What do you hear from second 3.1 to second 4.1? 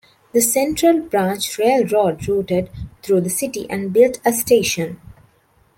the city and